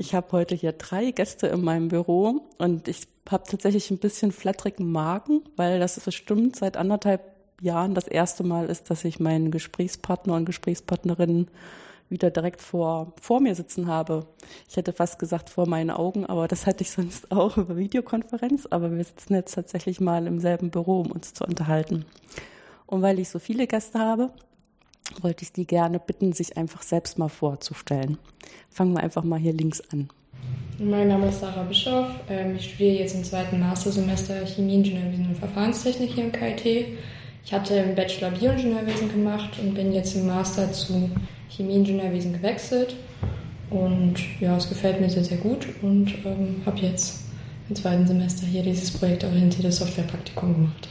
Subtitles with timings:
[0.00, 4.32] Ich habe heute hier drei Gäste in meinem Büro und ich habe tatsächlich ein bisschen
[4.32, 7.20] flatterigen Magen, weil das bestimmt seit anderthalb
[7.60, 11.50] Jahren das erste Mal ist, dass ich meinen Gesprächspartner und Gesprächspartnerinnen
[12.08, 14.26] wieder direkt vor, vor mir sitzen habe.
[14.70, 18.64] Ich hätte fast gesagt vor meinen Augen, aber das hatte ich sonst auch über Videokonferenz.
[18.70, 22.06] Aber wir sitzen jetzt tatsächlich mal im selben Büro, um uns zu unterhalten.
[22.86, 24.32] Und weil ich so viele Gäste habe,
[25.20, 28.18] wollte ich die gerne bitten, sich einfach selbst mal vorzustellen.
[28.68, 30.08] Fangen wir einfach mal hier links an.
[30.78, 32.08] Mein Name ist Sarah Bischoff.
[32.28, 36.86] Ähm, ich studiere jetzt im zweiten Mastersemester Chemie, Ingenieurwesen und Verfahrenstechnik hier im KIT.
[37.44, 41.10] Ich hatte im Bachelor Bioingenieurwesen gemacht und bin jetzt im Master zu
[41.50, 42.96] Chemie, Ingenieurwesen gewechselt.
[43.68, 47.20] Und ja, es gefällt mir sehr, sehr gut und ähm, habe jetzt
[47.68, 50.88] im zweiten Semester hier dieses projektorientierte Softwarepraktikum gemacht.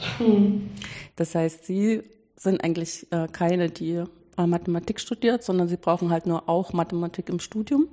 [1.16, 2.02] Das heißt, Sie
[2.40, 4.02] sind eigentlich äh, keine, die
[4.38, 7.86] äh, Mathematik studiert, sondern sie brauchen halt nur auch Mathematik im Studium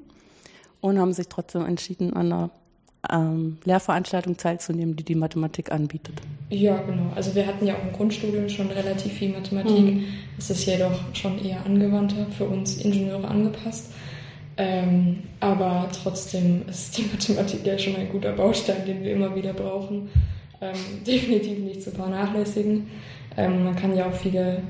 [0.79, 2.49] und haben sich trotzdem entschieden, an einer
[3.11, 6.21] ähm, Lehrveranstaltung teilzunehmen, die die Mathematik anbietet.
[6.49, 7.11] Ja, genau.
[7.13, 9.95] Also wir hatten ja auch im Grundstudium schon relativ viel Mathematik.
[9.95, 10.05] Mhm.
[10.37, 13.91] Es ist jedoch schon eher angewandter, für uns Ingenieure angepasst.
[14.55, 19.51] Ähm, aber trotzdem ist die Mathematik ja schon ein guter Baustein, den wir immer wieder
[19.51, 20.09] brauchen.
[20.61, 20.75] Ähm,
[21.05, 22.87] definitiv nicht zu vernachlässigen.
[23.37, 24.61] Ähm, man kann ja auch viele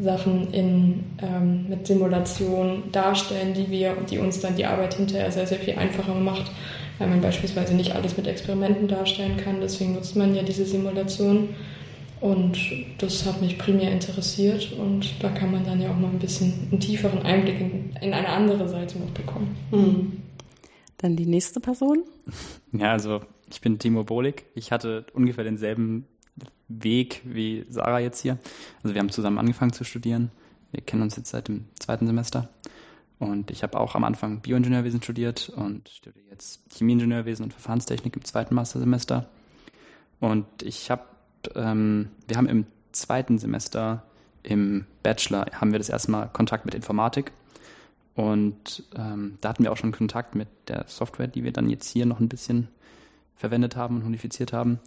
[0.00, 5.30] Sachen in, ähm, mit Simulationen darstellen, die wir und die uns dann die Arbeit hinterher
[5.30, 6.50] sehr, sehr viel einfacher macht,
[6.98, 9.60] weil man beispielsweise nicht alles mit Experimenten darstellen kann.
[9.60, 11.50] Deswegen nutzt man ja diese Simulation.
[12.20, 12.56] Und
[12.98, 16.68] das hat mich primär interessiert und da kann man dann ja auch mal ein bisschen
[16.70, 19.56] einen tieferen Einblick in, in eine andere Seite noch bekommen.
[19.72, 20.12] Mhm.
[20.98, 22.04] Dann die nächste Person.
[22.72, 23.20] Ja, also
[23.50, 24.46] ich bin Timo Bolik.
[24.54, 26.06] Ich hatte ungefähr denselben
[26.68, 28.38] Weg wie Sarah jetzt hier.
[28.82, 30.30] Also wir haben zusammen angefangen zu studieren.
[30.70, 32.48] Wir kennen uns jetzt seit dem zweiten Semester.
[33.18, 38.24] Und ich habe auch am Anfang Bioingenieurwesen studiert und studiere jetzt Chemieingenieurwesen und Verfahrenstechnik im
[38.24, 39.28] zweiten Mastersemester.
[40.18, 41.04] Und ich habe,
[41.54, 44.02] ähm, wir haben im zweiten Semester
[44.42, 47.32] im Bachelor haben wir das erste Mal Kontakt mit Informatik.
[48.14, 51.88] Und ähm, da hatten wir auch schon Kontakt mit der Software, die wir dann jetzt
[51.88, 52.68] hier noch ein bisschen
[53.36, 54.80] verwendet haben und unifiziert haben.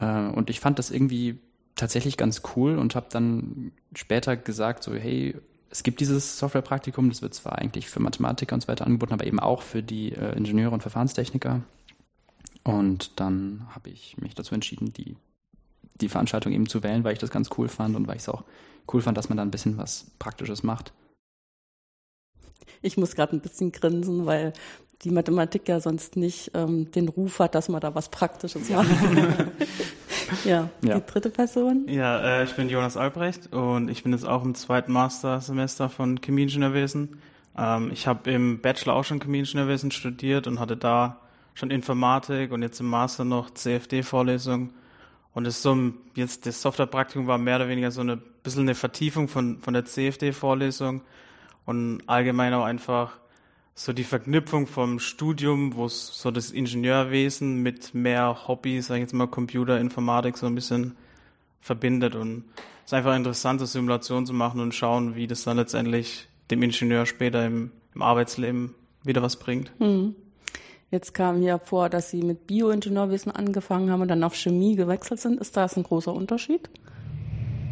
[0.00, 1.38] Äh, und ich fand das irgendwie
[1.76, 5.36] tatsächlich ganz cool und habe dann später gesagt, so hey,
[5.70, 9.26] es gibt dieses Softwarepraktikum, das wird zwar eigentlich für Mathematiker und so weiter angeboten, aber
[9.26, 11.62] eben auch für die äh, Ingenieure und Verfahrenstechniker.
[12.64, 15.16] Und dann habe ich mich dazu entschieden, die,
[16.00, 18.28] die Veranstaltung eben zu wählen, weil ich das ganz cool fand und weil ich es
[18.28, 18.44] auch
[18.92, 20.92] cool fand, dass man da ein bisschen was Praktisches macht.
[22.82, 24.52] Ich muss gerade ein bisschen grinsen, weil
[25.04, 28.88] die Mathematik ja sonst nicht ähm, den Ruf hat, dass man da was Praktisches macht.
[30.44, 30.68] ja.
[30.82, 31.86] ja, die dritte Person.
[31.88, 36.20] Ja, äh, ich bin Jonas Albrecht und ich bin jetzt auch im zweiten Mastersemester von
[36.20, 37.16] Chemieingenieurwesen.
[37.56, 41.18] Ähm, ich habe im Bachelor auch schon Chemieingenieurwesen studiert und hatte da
[41.54, 44.70] schon Informatik und jetzt im Master noch CFD-Vorlesung.
[45.32, 45.76] Und das so
[46.14, 49.84] jetzt das Softwarepraktikum war mehr oder weniger so eine bisschen eine Vertiefung von, von der
[49.84, 51.02] CFD-Vorlesung
[51.66, 53.12] und allgemein auch einfach
[53.82, 59.00] so die Verknüpfung vom Studium, wo es so das Ingenieurwesen mit mehr Hobbys, sag ich
[59.00, 60.96] jetzt mal Computerinformatik so ein bisschen
[61.62, 62.44] verbindet und
[62.84, 66.62] es ist einfach interessant, so Simulationen zu machen und schauen, wie das dann letztendlich dem
[66.62, 69.72] Ingenieur später im, im Arbeitsleben wieder was bringt.
[69.78, 70.14] Hm.
[70.90, 75.20] Jetzt kam ja vor, dass Sie mit Bioingenieurwesen angefangen haben und dann auf Chemie gewechselt
[75.20, 75.40] sind.
[75.40, 76.68] Ist das ein großer Unterschied?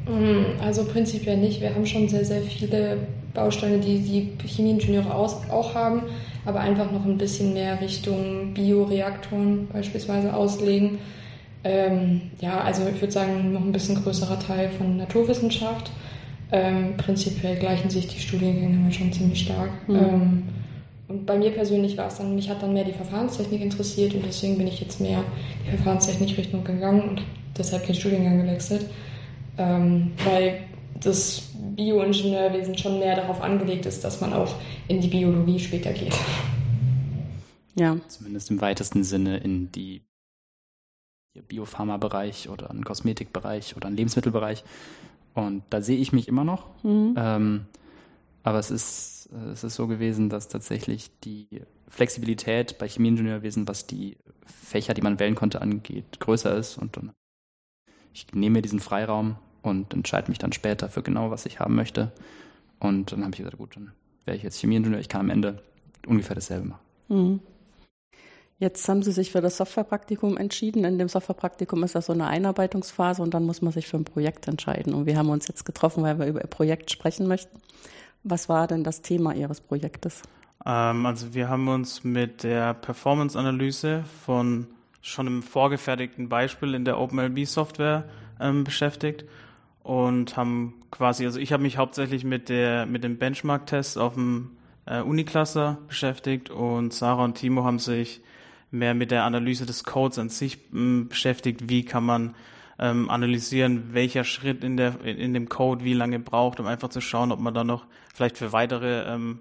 [0.06, 1.60] Hm, also prinzipiell nicht.
[1.60, 3.06] Wir haben schon sehr, sehr viele
[3.38, 6.02] Bausteine, die die Chemieingenieure auch haben,
[6.44, 10.98] aber einfach noch ein bisschen mehr Richtung Bioreaktoren beispielsweise auslegen.
[11.64, 15.90] Ähm, ja, also ich würde sagen, noch ein bisschen größerer Teil von Naturwissenschaft.
[16.50, 19.70] Ähm, prinzipiell gleichen sich die Studiengänge schon ziemlich stark.
[19.86, 19.96] Mhm.
[19.96, 20.42] Ähm,
[21.08, 24.24] und bei mir persönlich war es dann, mich hat dann mehr die Verfahrenstechnik interessiert und
[24.26, 25.24] deswegen bin ich jetzt mehr
[25.64, 27.22] die Verfahrenstechnik-Richtung gegangen und
[27.56, 28.86] deshalb den Studiengang gewechselt.
[29.56, 30.60] Ähm, weil
[31.00, 34.54] das Bioingenieurwesen schon mehr darauf angelegt ist, dass man auch
[34.88, 36.14] in die Biologie später geht.
[37.74, 37.96] Ja.
[38.08, 40.02] Zumindest im weitesten Sinne in die
[41.48, 44.64] Biopharma-Bereich oder einen Kosmetikbereich oder einen Lebensmittelbereich.
[45.34, 46.66] Und da sehe ich mich immer noch.
[46.82, 47.14] Mhm.
[47.16, 47.66] Ähm,
[48.42, 51.46] Aber es ist, es ist so gewesen, dass tatsächlich die
[51.88, 56.78] Flexibilität bei Chemieingenieurwesen, was die Fächer, die man wählen konnte, angeht, größer ist.
[56.78, 57.12] Und dann,
[58.14, 61.74] ich nehme mir diesen Freiraum und entscheide mich dann später für genau, was ich haben
[61.74, 62.12] möchte.
[62.78, 63.92] Und dann habe ich gesagt, gut, dann
[64.24, 65.00] wäre ich jetzt Chemieingenieur.
[65.00, 65.62] Ich kann am Ende
[66.06, 66.80] ungefähr dasselbe machen.
[67.08, 67.40] Mhm.
[68.60, 70.84] Jetzt haben Sie sich für das Softwarepraktikum entschieden.
[70.84, 74.04] In dem Softwarepraktikum ist das so eine Einarbeitungsphase und dann muss man sich für ein
[74.04, 74.94] Projekt entscheiden.
[74.94, 77.56] Und wir haben uns jetzt getroffen, weil wir über Ihr Projekt sprechen möchten.
[78.24, 80.22] Was war denn das Thema Ihres Projektes?
[80.66, 84.66] Ähm, also wir haben uns mit der Performance-Analyse von
[85.02, 88.04] schon einem vorgefertigten Beispiel in der OpenLB-Software
[88.40, 89.24] ähm, beschäftigt
[89.82, 94.50] und haben quasi, also ich habe mich hauptsächlich mit der mit dem Benchmark-Test auf dem
[94.86, 98.20] äh, Unicluster beschäftigt und Sarah und Timo haben sich
[98.70, 101.68] mehr mit der Analyse des Codes an sich ähm, beschäftigt.
[101.68, 102.34] Wie kann man
[102.78, 106.90] ähm, analysieren, welcher Schritt in, der, in, in, dem Code wie lange braucht, um einfach
[106.90, 109.40] zu schauen, ob man da noch vielleicht für weitere ähm,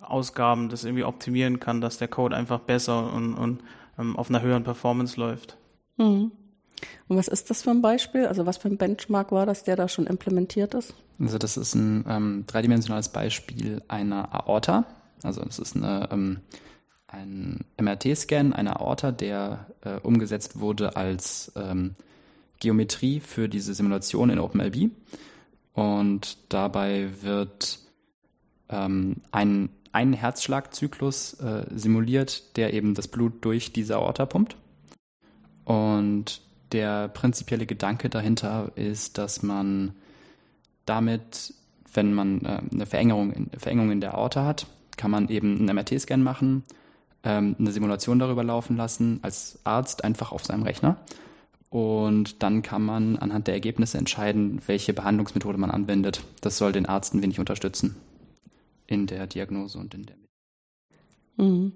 [0.00, 3.62] Ausgaben das irgendwie optimieren kann, dass der Code einfach besser und, und
[3.98, 5.58] ähm, auf einer höheren Performance läuft.
[5.96, 6.32] Mhm.
[7.08, 8.26] Und was ist das für ein Beispiel?
[8.26, 10.94] Also was für ein Benchmark war das, der da schon implementiert ist?
[11.20, 14.84] Also das ist ein ähm, dreidimensionales Beispiel einer Aorta.
[15.22, 16.40] Also es ist eine ähm,
[17.08, 21.94] ein MRT-Scan einer Aorta, der äh, umgesetzt wurde als ähm,
[22.60, 24.90] Geometrie für diese Simulation in OpenLB.
[25.72, 27.78] Und dabei wird
[28.68, 34.56] ähm, ein, ein Herzschlagzyklus äh, simuliert, der eben das Blut durch diese Aorta pumpt.
[35.64, 36.42] Und
[36.72, 39.94] der prinzipielle Gedanke dahinter ist, dass man
[40.86, 41.54] damit,
[41.92, 44.66] wenn man äh, eine Verengerung in, Verengung in der Aorta hat,
[44.96, 46.64] kann man eben einen MRT-Scan machen
[47.24, 50.96] ähm, eine Simulation darüber laufen lassen, als Arzt einfach auf seinem Rechner.
[51.70, 56.22] Und dann kann man anhand der Ergebnisse entscheiden, welche Behandlungsmethode man anwendet.
[56.40, 57.96] Das soll den Arzt ein wenig unterstützen
[58.86, 60.16] in der Diagnose und in der.
[61.36, 61.72] Mhm.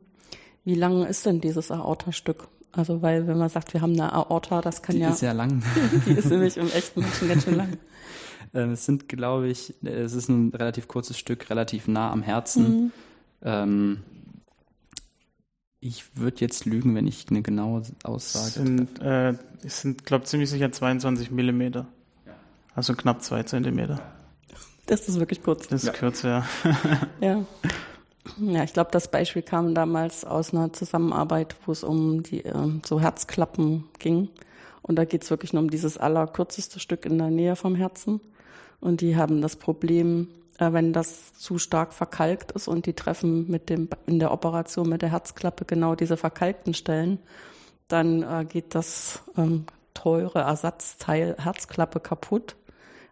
[0.65, 2.49] Wie lang ist denn dieses Aorta-Stück?
[2.73, 5.09] Also, weil, wenn man sagt, wir haben eine Aorta, das kann die ja.
[5.09, 5.63] Die ist ja lang.
[6.07, 7.79] die ist nämlich im echten Menschen ganz schön lang.
[8.55, 12.65] Ähm, es sind, glaube ich, es ist ein relativ kurzes Stück, relativ nah am Herzen.
[12.65, 12.93] Mhm.
[13.41, 14.01] Ähm,
[15.81, 18.51] ich würde jetzt lügen, wenn ich eine genaue Aussage.
[18.51, 19.35] Sind, äh,
[19.65, 21.87] es sind, glaube ich, ziemlich sicher 22 Millimeter.
[22.27, 22.35] Ja.
[22.75, 24.03] Also knapp zwei Zentimeter.
[24.87, 25.69] Das ist wirklich kurz.
[25.69, 25.93] Das ist ja.
[25.95, 26.45] kürzer,
[27.21, 27.47] ja.
[28.39, 28.63] ja.
[28.65, 33.01] Ich glaube, das Beispiel kam damals aus einer Zusammenarbeit, wo es um die äh, so
[33.01, 34.29] Herzklappen ging.
[34.83, 38.21] Und da geht es wirklich nur um dieses allerkürzeste Stück in der Nähe vom Herzen.
[38.81, 40.29] Und die haben das Problem,
[40.59, 44.89] äh, wenn das zu stark verkalkt ist und die treffen mit dem, in der Operation
[44.89, 47.19] mit der Herzklappe genau diese verkalkten Stellen,
[47.89, 52.57] dann äh, geht das ähm, teure Ersatzteil Herzklappe kaputt.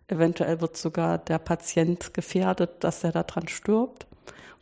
[0.09, 4.07] Eventuell wird sogar der Patient gefährdet, dass er daran stirbt.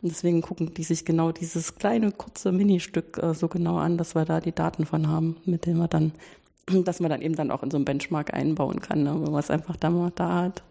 [0.01, 4.15] Und deswegen gucken die sich genau dieses kleine, kurze Ministück äh, so genau an, dass
[4.15, 6.13] wir da die Daten von haben, mit denen wir dann,
[6.85, 9.41] dass man dann eben dann auch in so einen Benchmark einbauen kann, ne, wenn man
[9.41, 10.63] es einfach da mal da hat.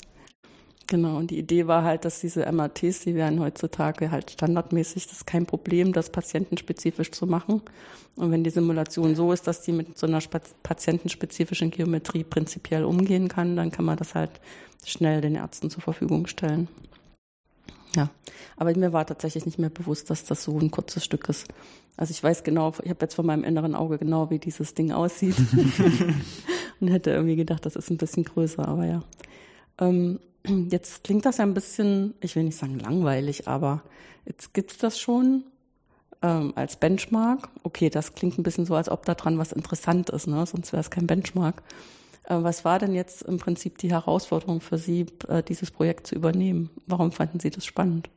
[0.90, 5.18] Genau, und die Idee war halt, dass diese MRTs, die werden heutzutage halt standardmäßig, das
[5.18, 7.62] ist kein Problem, das patientenspezifisch zu machen.
[8.16, 10.22] Und wenn die Simulation so ist, dass die mit so einer
[10.64, 14.40] patientenspezifischen Geometrie prinzipiell umgehen kann, dann kann man das halt
[14.86, 16.70] schnell den Ärzten zur Verfügung stellen.
[17.98, 18.10] Ja,
[18.56, 21.48] aber mir war tatsächlich nicht mehr bewusst, dass das so ein kurzes Stück ist.
[21.98, 24.92] Also ich weiß genau, ich habe jetzt vor meinem inneren Auge genau, wie dieses Ding
[24.92, 25.36] aussieht.
[26.80, 29.04] und hätte irgendwie gedacht, das ist ein bisschen größer, aber ja.
[29.80, 30.20] Ähm,
[30.70, 33.84] Jetzt klingt das ja ein bisschen, ich will nicht sagen langweilig, aber
[34.26, 35.44] jetzt gibt es das schon
[36.22, 37.50] ähm, als Benchmark.
[37.64, 40.46] Okay, das klingt ein bisschen so, als ob da dran was interessant ist, ne?
[40.46, 41.62] sonst wäre es kein Benchmark.
[42.28, 46.16] Äh, was war denn jetzt im Prinzip die Herausforderung für Sie, äh, dieses Projekt zu
[46.16, 46.70] übernehmen?
[46.86, 48.10] Warum fanden Sie das spannend?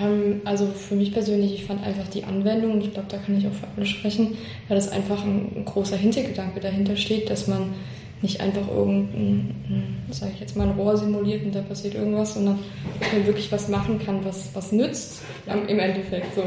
[0.00, 3.46] Ähm, also für mich persönlich, ich fand einfach die Anwendung, ich glaube, da kann ich
[3.46, 4.36] auch für alle sprechen,
[4.68, 7.74] weil das einfach ein, großer Hintergedanke dahinter steht, dass man
[8.20, 12.58] nicht einfach irgendein, sage ich jetzt mal, ein Rohr simuliert und da passiert irgendwas, sondern
[12.98, 16.42] dass man wirklich was machen kann, was, was nützt im Endeffekt so.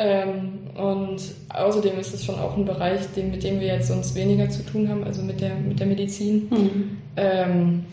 [0.00, 4.14] Ähm, und außerdem ist es schon auch ein Bereich, den, mit dem wir jetzt sonst
[4.14, 6.46] weniger zu tun haben, also mit der, mit der Medizin.
[6.50, 6.96] Mhm.
[7.16, 7.84] Ähm,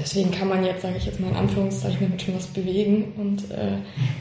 [0.00, 3.50] deswegen kann man jetzt, sage ich jetzt mal in Anführungszeichen, damit schon was bewegen und
[3.50, 3.76] äh,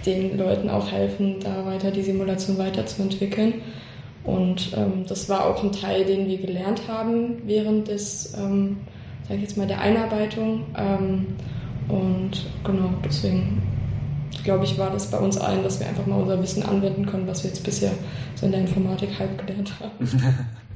[0.05, 3.53] den Leuten auch helfen, da weiter die Simulation weiterzuentwickeln.
[4.25, 8.77] Und ähm, das war auch ein Teil, den wir gelernt haben während des, ähm,
[9.29, 10.63] sage ich jetzt mal, der Einarbeitung.
[10.77, 11.27] Ähm,
[11.87, 13.61] und genau, deswegen
[14.43, 17.27] glaube ich, war das bei uns allen, dass wir einfach mal unser Wissen anwenden können,
[17.27, 17.91] was wir jetzt bisher
[18.35, 20.35] so in der Informatik halb gelernt haben.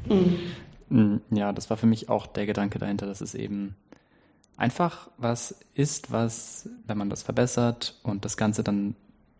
[0.89, 1.19] Mhm.
[1.31, 3.75] ja, das war für mich auch der Gedanke dahinter, dass es eben
[4.55, 8.95] einfach was ist, was, wenn man das verbessert und das Ganze dann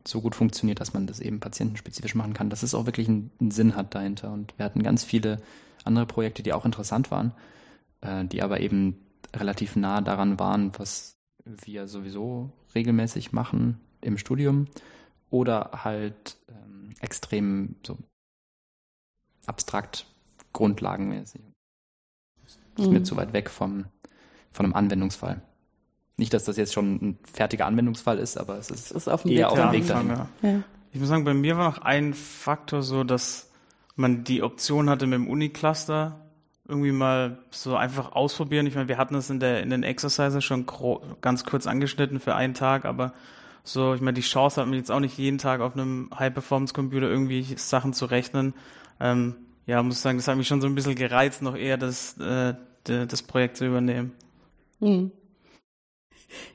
[0.06, 3.32] so gut funktioniert, dass man das eben patientenspezifisch machen kann, dass es auch wirklich einen,
[3.40, 4.32] einen Sinn hat dahinter.
[4.34, 5.42] Und wir hatten ganz viele
[5.86, 7.32] andere Projekte, die auch interessant waren,
[8.02, 8.98] äh, die aber eben
[9.34, 11.16] relativ nah daran waren, was
[11.46, 14.68] wir sowieso regelmäßig machen im Studium
[15.30, 17.98] oder halt ähm, extrem so
[19.46, 20.08] abstrakt
[20.54, 21.42] grundlagenmäßig.
[22.44, 22.94] Das ist mhm.
[22.94, 23.86] mir zu weit weg vom,
[24.52, 25.42] von einem Anwendungsfall.
[26.16, 29.32] Nicht, dass das jetzt schon ein fertiger Anwendungsfall ist, aber es ist, ist auf dem
[29.32, 30.10] eher Weg, auf dem Weg dahin.
[30.10, 30.30] Ja.
[30.42, 30.64] Ja.
[30.92, 33.52] Ich muss sagen, bei mir war noch ein Faktor so, dass
[33.96, 36.20] man die Option hatte mit dem Uni-Cluster
[36.68, 38.68] irgendwie mal so einfach ausprobieren.
[38.68, 40.66] Ich meine, wir hatten das in, der, in den Exercises schon
[41.22, 43.14] ganz kurz angeschnitten für einen Tag, aber
[43.68, 47.10] so, ich meine, die Chance hat man jetzt auch nicht jeden Tag auf einem High-Performance-Computer
[47.10, 48.54] irgendwie Sachen zu rechnen.
[49.00, 52.18] Ähm, ja, muss sagen, das hat mich schon so ein bisschen gereizt, noch eher das,
[52.18, 54.14] äh, das Projekt zu übernehmen.
[54.80, 55.12] Hm.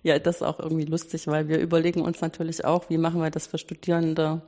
[0.03, 3.31] Ja, das ist auch irgendwie lustig, weil wir überlegen uns natürlich auch, wie machen wir
[3.31, 4.43] das für Studierende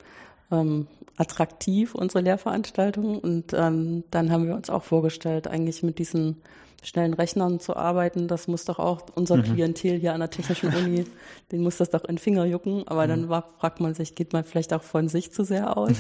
[0.51, 3.19] ähm, attraktiv, unsere Lehrveranstaltungen.
[3.19, 6.41] Und ähm, dann haben wir uns auch vorgestellt, eigentlich mit diesen
[6.85, 8.29] schnellen Rechnern zu arbeiten.
[8.29, 9.43] Das muss doch auch unser mhm.
[9.45, 11.07] Klientel hier an der Technischen Uni,
[11.53, 12.87] den muss das doch in den Finger jucken.
[12.87, 13.09] Aber mhm.
[13.09, 15.93] dann war, fragt man sich, geht man vielleicht auch von sich zu sehr aus?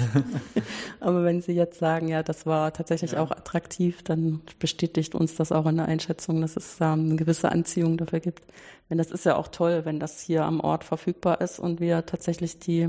[1.00, 3.22] Aber wenn Sie jetzt sagen, ja, das war tatsächlich ja.
[3.22, 7.50] auch attraktiv, dann bestätigt uns das auch in der Einschätzung, dass es ähm, eine gewisse
[7.50, 8.44] Anziehung dafür gibt.
[8.90, 12.04] Denn das ist ja auch toll, wenn das hier am Ort verfügbar ist und wir
[12.06, 12.88] tatsächlich die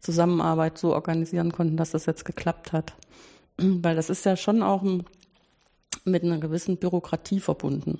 [0.00, 2.94] Zusammenarbeit so organisieren konnten, dass das jetzt geklappt hat.
[3.58, 5.04] Weil das ist ja schon auch ein
[6.04, 7.98] mit einer gewissen Bürokratie verbunden.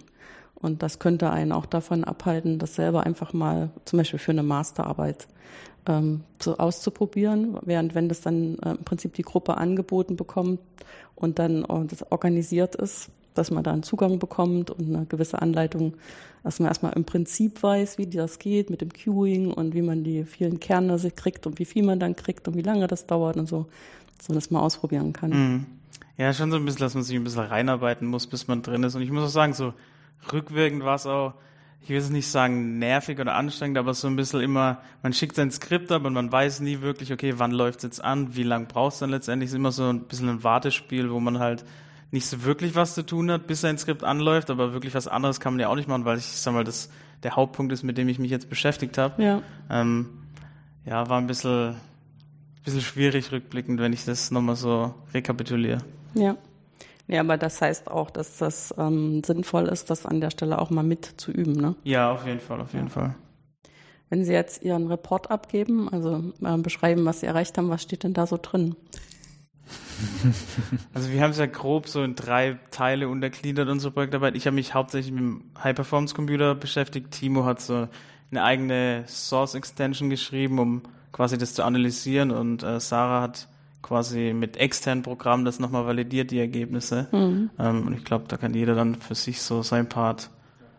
[0.55, 4.43] Und das könnte einen auch davon abhalten, das selber einfach mal zum Beispiel für eine
[4.43, 5.29] Masterarbeit
[5.87, 10.61] ähm, so auszuprobieren, während wenn das dann äh, im Prinzip die Gruppe angeboten bekommt
[11.15, 15.41] und dann äh, das organisiert ist, dass man da einen Zugang bekommt und eine gewisse
[15.43, 15.95] Anleitung,
[16.43, 20.05] dass man erstmal im Prinzip weiß, wie das geht mit dem Queuing und wie man
[20.05, 23.37] die vielen Kerne kriegt und wie viel man dann kriegt und wie lange das dauert
[23.37, 23.67] und so,
[24.17, 25.31] dass man das mal ausprobieren kann.
[25.31, 25.67] Mhm.
[26.19, 28.83] Ja, schon so ein bisschen, dass man sich ein bisschen reinarbeiten muss, bis man drin
[28.83, 28.95] ist.
[28.95, 29.75] Und ich muss auch sagen, so
[30.33, 31.35] rückwirkend war es auch,
[31.83, 35.37] ich will es nicht sagen nervig oder anstrengend, aber so ein bisschen immer, man schickt
[35.37, 38.43] sein Skript ab und man weiß nie wirklich, okay, wann läuft es jetzt an, wie
[38.43, 39.49] lang braucht es dann letztendlich.
[39.49, 41.65] Es ist immer so ein bisschen ein Wartespiel, wo man halt
[42.11, 45.39] nicht so wirklich was zu tun hat, bis sein Skript anläuft, aber wirklich was anderes
[45.39, 46.91] kann man ja auch nicht machen, weil ich sag mal, das
[47.23, 49.23] der Hauptpunkt ist, mit dem ich mich jetzt beschäftigt habe.
[49.23, 49.43] Ja.
[49.71, 50.09] Ähm,
[50.85, 51.77] ja, war ein bisschen,
[52.65, 55.83] bisschen schwierig rückblickend, wenn ich das nochmal so rekapituliere.
[56.17, 56.37] Ja.
[57.09, 60.71] Ja, aber das heißt auch, dass das ähm, sinnvoll ist, das an der Stelle auch
[60.71, 61.77] mal mit zu üben, ne?
[61.85, 62.93] Ja, auf jeden Fall, auf jeden ja.
[62.93, 63.15] Fall.
[64.11, 68.03] Wenn Sie jetzt Ihren Report abgeben, also äh, beschreiben, was Sie erreicht haben, was steht
[68.03, 68.75] denn da so drin?
[70.95, 74.37] Also wir haben es ja grob so in drei Teile untergliedert, unsere Projektarbeit.
[74.37, 77.13] Ich habe mich hauptsächlich mit dem High-Performance-Computer beschäftigt.
[77.13, 77.89] Timo hat so
[78.31, 80.83] eine eigene Source-Extension geschrieben, um
[81.13, 83.49] quasi das zu analysieren und äh, Sarah hat
[83.87, 87.07] quasi mit externen Programmen das nochmal validiert, die Ergebnisse.
[87.13, 87.51] Mhm.
[87.59, 90.31] Ähm, und ich glaube, da kann jeder dann für sich so sein Part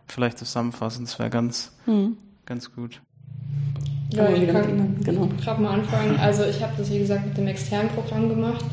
[0.06, 1.06] vielleicht zusammenfassen.
[1.06, 2.18] Das wäre ganz, mhm.
[2.44, 3.00] ganz gut.
[4.12, 5.28] Ja, ich kann genau.
[5.42, 6.18] gerade mal anfangen.
[6.18, 8.64] Also ich habe das, wie gesagt, mit dem externen Programm gemacht.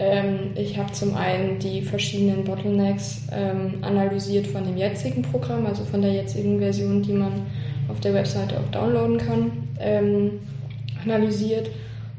[0.00, 5.84] Ähm, ich habe zum einen die verschiedenen Bottlenecks ähm, analysiert von dem jetzigen Programm, also
[5.84, 7.46] von der jetzigen Version, die man
[7.88, 10.40] auf der Webseite auch downloaden kann, ähm,
[11.04, 11.70] analysiert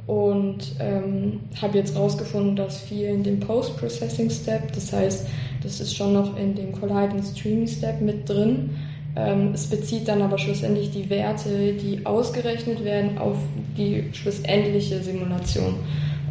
[0.10, 5.28] und ähm, habe jetzt rausgefunden, dass viel in dem Post-Processing-Step, das heißt,
[5.62, 8.72] das ist schon noch in dem Collide- und Streaming-Step mit drin.
[9.16, 13.38] Ähm, es bezieht dann aber schlussendlich die Werte, die ausgerechnet werden, auf
[13.78, 15.76] die schlussendliche Simulation.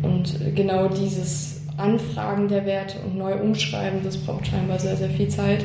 [0.02, 5.28] Und genau dieses Anfragen der Werte und neu umschreiben, das braucht scheinbar sehr, sehr viel
[5.28, 5.64] Zeit.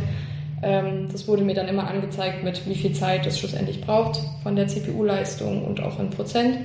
[0.62, 4.56] Ähm, das wurde mir dann immer angezeigt, mit wie viel Zeit es schlussendlich braucht von
[4.56, 6.60] der CPU-Leistung und auch in Prozent.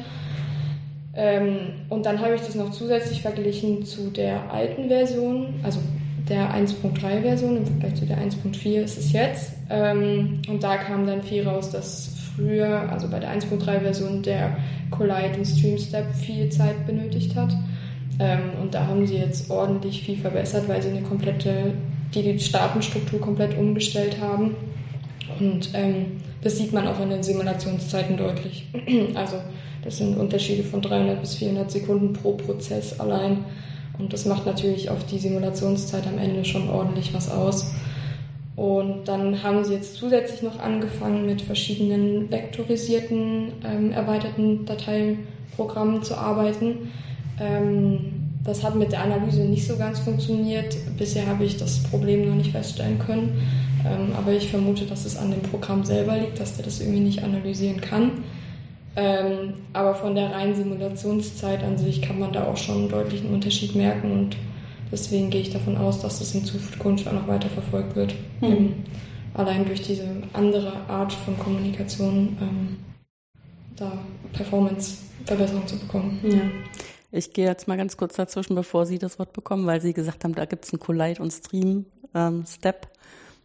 [1.21, 5.81] Ähm, und dann habe ich das noch zusätzlich verglichen zu der alten Version, also
[6.29, 9.55] der 1.3 Version im Vergleich zu der 1.4 ist es jetzt.
[9.69, 14.59] Ähm, und da kam dann viel raus, dass früher, also bei der 1.3 Version, der
[14.93, 17.53] Collide und Stream Step viel Zeit benötigt hat.
[18.21, 21.73] Ähm, und da haben sie jetzt ordentlich viel verbessert, weil sie eine komplette,
[22.15, 24.55] die, Datenstruktur komplett umgestellt haben.
[25.41, 28.69] Und ähm, das sieht man auch in den Simulationszeiten deutlich.
[29.15, 29.39] also
[29.89, 33.47] das sind Unterschiede von 300 bis 400 Sekunden pro Prozess allein.
[33.99, 37.71] Und das macht natürlich auf die Simulationszeit am Ende schon ordentlich was aus.
[38.55, 46.19] Und dann haben sie jetzt zusätzlich noch angefangen, mit verschiedenen vektorisierten, ähm, erweiterten Dateiprogrammen zu
[46.19, 46.91] arbeiten.
[47.41, 48.13] Ähm,
[48.45, 50.77] das hat mit der Analyse nicht so ganz funktioniert.
[50.99, 53.41] Bisher habe ich das Problem noch nicht feststellen können.
[53.87, 57.01] Ähm, aber ich vermute, dass es an dem Programm selber liegt, dass der das irgendwie
[57.01, 58.23] nicht analysieren kann.
[59.01, 63.33] Ähm, aber von der reinen Simulationszeit an sich kann man da auch schon einen deutlichen
[63.33, 64.37] Unterschied merken und
[64.91, 68.15] deswegen gehe ich davon aus, dass das in Zukunft auch noch weiter verfolgt wird.
[68.41, 68.75] Mhm.
[69.35, 72.77] allein durch diese andere Art von Kommunikation ähm,
[73.77, 73.93] da
[74.33, 76.19] Performance-Verbesserung zu bekommen.
[76.25, 76.41] Ja.
[77.13, 80.25] Ich gehe jetzt mal ganz kurz dazwischen, bevor Sie das Wort bekommen, weil Sie gesagt
[80.25, 81.87] haben, da gibt es einen Collide- und Stream-Step.
[82.15, 82.91] Ähm,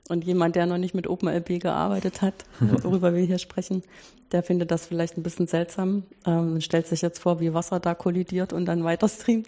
[0.09, 3.83] und jemand, der noch nicht mit OpenLB gearbeitet hat, worüber wir hier sprechen,
[4.31, 6.03] der findet das vielleicht ein bisschen seltsam.
[6.25, 9.47] Ähm, stellt sich jetzt vor, wie Wasser da kollidiert und dann weiter streamt.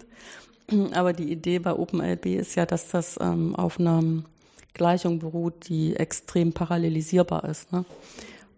[0.92, 4.02] Aber die Idee bei OpenLB ist ja, dass das ähm, auf einer
[4.74, 7.72] Gleichung beruht, die extrem parallelisierbar ist.
[7.72, 7.84] Ne?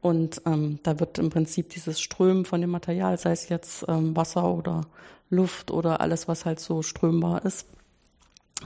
[0.00, 4.16] Und ähm, da wird im Prinzip dieses Strömen von dem Material, sei es jetzt ähm,
[4.16, 4.82] Wasser oder
[5.30, 7.66] Luft oder alles, was halt so strömbar ist,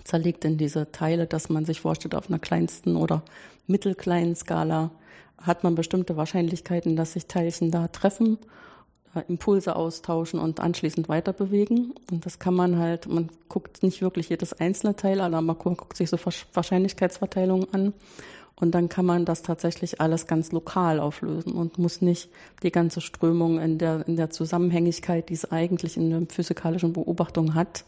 [0.05, 3.23] zerlegt in diese Teile, dass man sich vorstellt, auf einer kleinsten oder
[3.67, 4.91] mittelkleinen Skala
[5.41, 8.39] hat man bestimmte Wahrscheinlichkeiten, dass sich Teilchen da treffen,
[9.15, 11.95] äh, Impulse austauschen und anschließend weiter bewegen.
[12.11, 15.59] Und das kann man halt, man guckt nicht wirklich jedes einzelne Teil an, aber man
[15.59, 16.19] guckt sich so
[16.55, 17.93] Wahrscheinlichkeitsverteilungen an.
[18.55, 22.31] Und dann kann man das tatsächlich alles ganz lokal auflösen und muss nicht
[22.63, 27.55] die ganze Strömung in der, in der Zusammenhängigkeit, die es eigentlich in der physikalischen Beobachtung
[27.55, 27.85] hat,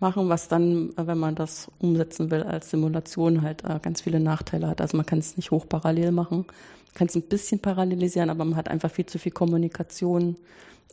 [0.00, 4.20] machen, was dann, äh, wenn man das umsetzen will als Simulation, halt äh, ganz viele
[4.20, 4.80] Nachteile hat.
[4.80, 6.46] Also man kann es nicht hochparallel machen,
[6.94, 10.36] kann es ein bisschen parallelisieren, aber man hat einfach viel zu viel Kommunikation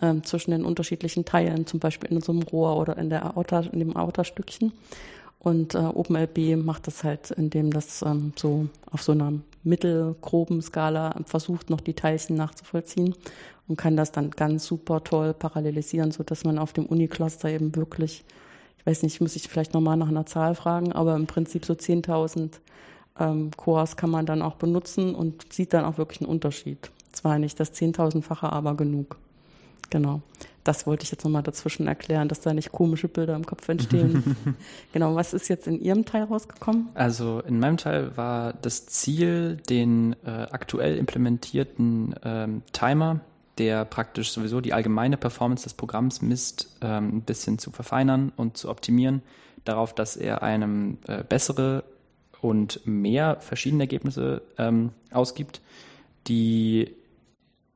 [0.01, 3.79] ähm, zwischen den unterschiedlichen Teilen, zum Beispiel in einem Rohr oder in, der Aorta, in
[3.79, 4.73] dem Aorta-Stückchen.
[5.39, 9.33] Und äh, OpenLB macht das halt, indem das ähm, so auf so einer
[9.63, 13.13] mittelgroben Skala versucht, noch die Teilchen nachzuvollziehen
[13.67, 17.75] und kann das dann ganz super toll parallelisieren, so dass man auf dem Unicluster eben
[17.75, 18.44] wirklich ich
[18.85, 22.51] weiß nicht, muss ich vielleicht nochmal nach einer Zahl fragen, aber im Prinzip so 10.000
[23.19, 26.91] ähm, Cores kann man dann auch benutzen und sieht dann auch wirklich einen Unterschied.
[27.11, 29.17] Zwar nicht das 10.000-fache, aber genug.
[29.89, 30.21] Genau.
[30.63, 34.35] Das wollte ich jetzt nochmal dazwischen erklären, dass da nicht komische Bilder im Kopf entstehen.
[34.93, 36.89] genau, was ist jetzt in Ihrem Teil rausgekommen?
[36.95, 43.19] Also in meinem Teil war das Ziel, den äh, aktuell implementierten ähm, Timer
[43.57, 48.57] der praktisch sowieso die allgemeine Performance des Programms misst, ähm, ein bisschen zu verfeinern und
[48.57, 49.21] zu optimieren,
[49.63, 51.83] darauf, dass er einem äh, bessere
[52.41, 55.61] und mehr verschiedene Ergebnisse ähm, ausgibt,
[56.27, 56.95] die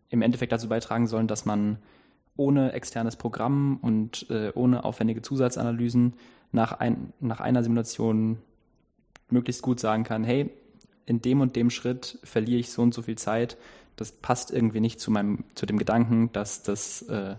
[0.10, 1.78] im Endeffekt dazu beitragen sollen, dass man
[2.36, 6.14] ohne externes Programm und äh, ohne aufwendige Zusatzanalysen
[6.52, 8.40] nach, ein, nach einer Simulation
[9.30, 10.50] möglichst gut sagen kann, hey,
[11.06, 13.58] in dem und dem Schritt verliere ich so und so viel Zeit,
[14.00, 17.36] das passt irgendwie nicht zu meinem, zu dem Gedanken, dass das, äh,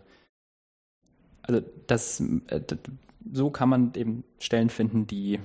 [1.43, 2.61] also das, äh,
[3.33, 5.41] so kann man eben Stellen finden, die,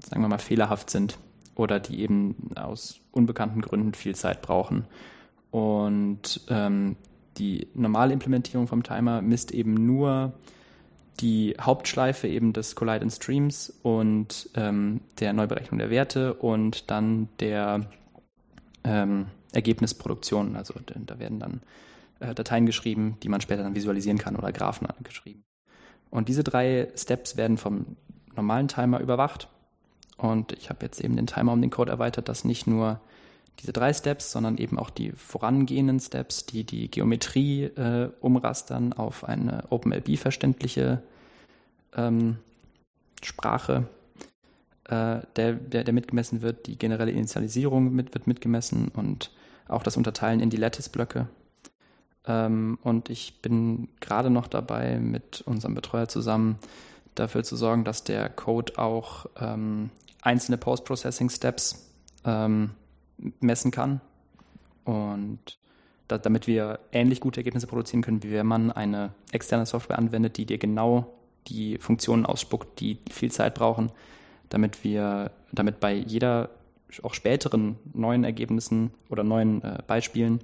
[0.00, 1.18] sagen wir mal, fehlerhaft sind
[1.54, 4.86] oder die eben aus unbekannten Gründen viel Zeit brauchen.
[5.50, 6.96] Und ähm,
[7.36, 10.32] die normale Implementierung vom Timer misst eben nur
[11.20, 17.28] die Hauptschleife eben des Collide and Streams und ähm, der Neuberechnung der Werte und dann
[17.40, 17.86] der
[18.84, 19.26] ähm,
[19.56, 20.54] Ergebnisproduktion.
[20.54, 21.62] Also da werden dann
[22.20, 25.42] äh, Dateien geschrieben, die man später dann visualisieren kann oder Graphen geschrieben.
[26.10, 27.96] Und diese drei Steps werden vom
[28.36, 29.48] normalen Timer überwacht.
[30.16, 33.00] Und ich habe jetzt eben den Timer um den Code erweitert, dass nicht nur
[33.60, 39.24] diese drei Steps, sondern eben auch die vorangehenden Steps, die die Geometrie äh, umrastern auf
[39.24, 41.02] eine OpenLB-verständliche
[41.96, 42.36] ähm,
[43.22, 43.88] Sprache,
[44.84, 46.66] äh, der, der, der, mitgemessen wird.
[46.66, 49.30] Die generelle Initialisierung mit, wird mitgemessen und
[49.68, 51.28] auch das Unterteilen in die Lattice-Blöcke.
[52.26, 56.58] Ähm, und ich bin gerade noch dabei, mit unserem Betreuer zusammen
[57.14, 59.90] dafür zu sorgen, dass der Code auch ähm,
[60.22, 61.90] einzelne Post-Processing-Steps
[62.24, 62.72] ähm,
[63.40, 64.00] messen kann.
[64.84, 65.58] Und
[66.08, 70.36] da, damit wir ähnlich gute Ergebnisse produzieren können, wie wenn man eine externe Software anwendet,
[70.36, 71.12] die dir genau
[71.48, 73.90] die Funktionen ausspuckt, die viel Zeit brauchen,
[74.48, 76.50] damit wir, damit bei jeder
[77.02, 80.40] auch späteren neuen Ergebnissen oder neuen äh, Beispielen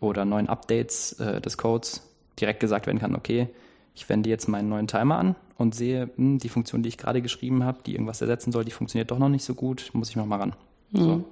[0.00, 2.02] oder neuen Updates äh, des Codes
[2.40, 3.48] direkt gesagt werden kann, okay,
[3.94, 6.98] ich wende jetzt meinen neuen Timer an und sehe, mh, hm, die Funktion, die ich
[6.98, 10.10] gerade geschrieben habe, die irgendwas ersetzen soll, die funktioniert doch noch nicht so gut, muss
[10.10, 10.54] ich noch mal ran.
[10.92, 10.98] Mhm.
[10.98, 11.24] So.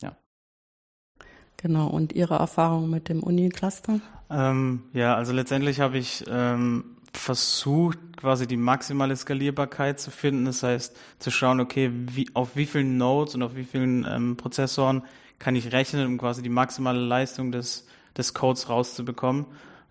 [0.00, 0.16] Ja.
[1.58, 4.00] Genau, und Ihre Erfahrung mit dem Uni-Cluster?
[4.30, 10.44] Ähm, ja, also letztendlich habe ich ähm, versucht, quasi die maximale Skalierbarkeit zu finden.
[10.44, 14.36] Das heißt, zu schauen, okay, wie, auf wie vielen Nodes und auf wie vielen ähm,
[14.36, 15.02] Prozessoren
[15.38, 19.46] kann ich rechnen, um quasi die maximale Leistung des, des Codes rauszubekommen.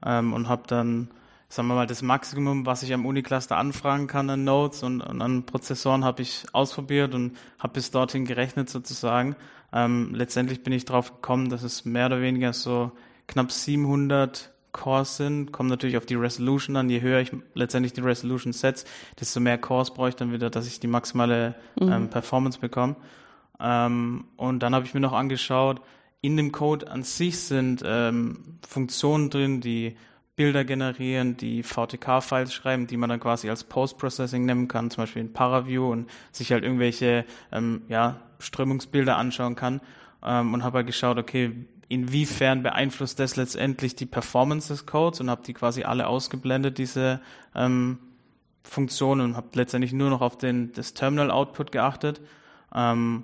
[0.06, 1.10] Ähm, und habe dann
[1.50, 5.22] sagen wir mal, das Maximum, was ich am Unicluster anfragen kann an Nodes und, und
[5.22, 9.36] an Prozessoren, habe ich ausprobiert und habe bis dorthin gerechnet sozusagen.
[9.74, 12.92] Ähm, letztendlich bin ich drauf gekommen, dass es mehr oder weniger so
[13.28, 15.52] knapp 700 Cores sind.
[15.52, 16.90] Kommt natürlich auf die Resolution an.
[16.90, 18.86] Je höher ich letztendlich die Resolution setze,
[19.20, 21.92] desto mehr Cores brauche ich dann wieder, dass ich die maximale mhm.
[21.92, 22.96] ähm, Performance bekomme.
[23.60, 25.82] Ähm, und dann habe ich mir noch angeschaut,
[26.22, 29.98] in dem Code an sich sind ähm, Funktionen drin, die
[30.36, 35.24] Bilder generieren, die VTK-Files schreiben, die man dann quasi als Post-Processing nehmen kann, zum Beispiel
[35.24, 39.82] in Paraview und sich halt irgendwelche ähm, ja, Strömungsbilder anschauen kann
[40.24, 41.52] ähm, und habe halt geschaut, okay,
[41.90, 47.22] inwiefern beeinflusst das letztendlich die Performance des Codes und habe die quasi alle ausgeblendet, diese
[47.56, 48.00] ähm,
[48.64, 52.22] Funktionen und habe letztendlich nur noch auf den, das Terminal-Output geachtet.
[52.76, 53.24] Ähm,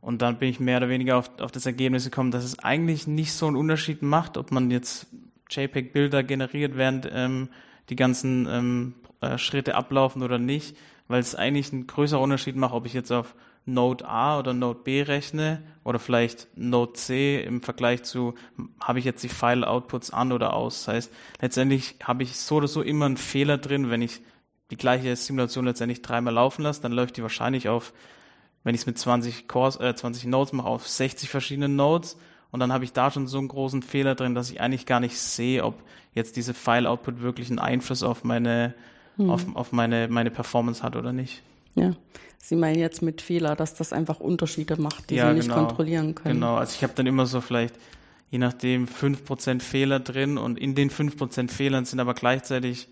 [0.00, 3.06] und dann bin ich mehr oder weniger auf, auf das Ergebnis gekommen, dass es eigentlich
[3.06, 5.06] nicht so einen Unterschied macht, ob man jetzt
[5.50, 7.48] JPEG-Bilder generiert, während ähm,
[7.88, 10.76] die ganzen ähm, äh, Schritte ablaufen oder nicht,
[11.08, 13.34] weil es eigentlich einen größeren Unterschied macht, ob ich jetzt auf
[13.66, 18.34] Node A oder Node B rechne oder vielleicht Node C im Vergleich zu,
[18.80, 20.84] habe ich jetzt die File-Outputs an oder aus.
[20.84, 24.20] Das heißt, letztendlich habe ich so oder so immer einen Fehler drin, wenn ich
[24.70, 27.92] die gleiche Simulation letztendlich dreimal laufen lasse, dann läuft die wahrscheinlich auf,
[28.64, 32.16] wenn ich es mit 20 Cores, äh, 20 Nodes mache, auf 60 verschiedenen Nodes
[32.54, 35.00] und dann habe ich da schon so einen großen Fehler drin, dass ich eigentlich gar
[35.00, 38.74] nicht sehe, ob jetzt diese File-Output wirklich einen Einfluss auf meine,
[39.16, 39.28] hm.
[39.28, 41.42] auf, auf meine, meine Performance hat oder nicht.
[41.74, 41.94] Ja.
[42.38, 45.66] Sie meinen jetzt mit Fehler, dass das einfach Unterschiede macht, die ja, Sie nicht genau.
[45.66, 46.34] kontrollieren können.
[46.34, 47.74] Genau, also ich habe dann immer so vielleicht,
[48.30, 52.88] je nachdem, 5% Fehler drin und in den 5% Fehlern sind aber gleichzeitig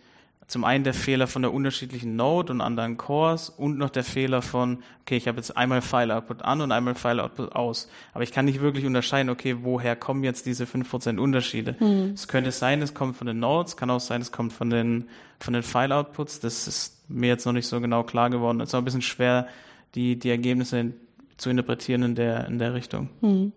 [0.53, 4.43] zum einen der Fehler von der unterschiedlichen Node und anderen Cores und noch der Fehler
[4.43, 7.89] von, okay, ich habe jetzt einmal File-Output an und einmal File-Output aus.
[8.13, 11.75] Aber ich kann nicht wirklich unterscheiden, okay, woher kommen jetzt diese 5% Unterschiede.
[11.81, 12.13] Mhm.
[12.13, 15.09] Es könnte sein, es kommt von den Nodes, kann auch sein, es kommt von den,
[15.41, 16.41] von den File-Outputs.
[16.41, 18.61] Das ist mir jetzt noch nicht so genau klar geworden.
[18.61, 19.49] Es ist auch ein bisschen schwer,
[19.95, 20.93] die, die Ergebnisse
[21.39, 23.09] zu interpretieren in der, in der Richtung.
[23.23, 23.53] Mhm.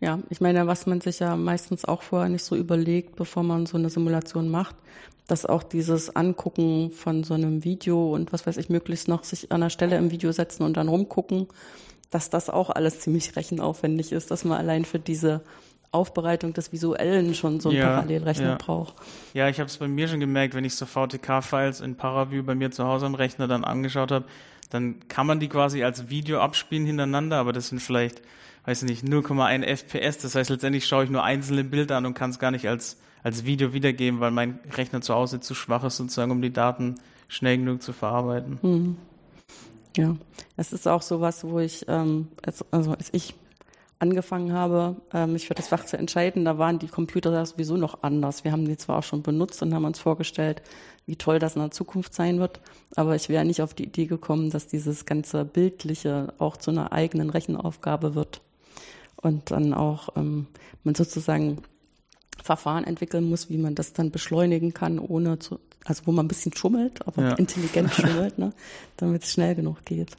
[0.00, 3.64] Ja, ich meine, was man sich ja meistens auch vorher nicht so überlegt, bevor man
[3.64, 4.76] so eine Simulation macht,
[5.26, 9.50] dass auch dieses Angucken von so einem Video und was weiß ich, möglichst noch sich
[9.52, 11.48] an der Stelle im Video setzen und dann rumgucken,
[12.10, 15.42] dass das auch alles ziemlich rechenaufwendig ist, dass man allein für diese
[15.94, 18.54] Aufbereitung des Visuellen schon so einen ja, Parallelrechner ja.
[18.56, 18.94] braucht.
[19.32, 22.54] Ja, ich habe es bei mir schon gemerkt, wenn ich so VTK-Files in Paraview bei
[22.54, 24.26] mir zu Hause am Rechner dann angeschaut habe,
[24.70, 28.22] dann kann man die quasi als Video abspielen hintereinander, aber das sind vielleicht,
[28.64, 30.18] weiß nicht, 0,1 FPS.
[30.18, 32.98] Das heißt, letztendlich schaue ich nur einzelne Bilder an und kann es gar nicht als
[33.24, 36.96] als Video wiedergeben, weil mein Rechner zu Hause zu schwach ist, sozusagen, um die Daten
[37.26, 38.58] schnell genug zu verarbeiten.
[38.62, 38.96] Mhm.
[39.96, 40.14] Ja,
[40.56, 43.34] es ist auch sowas, wo ich, ähm, als, also als ich
[43.98, 48.02] angefangen habe, äh, mich für das Fach zu entscheiden, da waren die Computer sowieso noch
[48.02, 48.44] anders.
[48.44, 50.60] Wir haben die zwar auch schon benutzt und haben uns vorgestellt,
[51.06, 52.60] wie toll das in der Zukunft sein wird,
[52.94, 56.92] aber ich wäre nicht auf die Idee gekommen, dass dieses ganze Bildliche auch zu einer
[56.92, 58.42] eigenen Rechenaufgabe wird.
[59.16, 60.46] Und dann auch ähm,
[60.82, 61.62] man sozusagen
[62.42, 66.28] Verfahren entwickeln muss, wie man das dann beschleunigen kann, ohne zu, also wo man ein
[66.28, 67.32] bisschen schummelt, aber ja.
[67.34, 68.52] intelligent schummelt, ne,
[68.96, 70.16] damit es schnell genug geht.